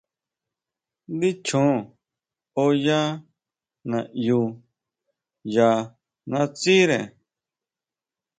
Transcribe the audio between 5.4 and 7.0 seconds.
ya natsire.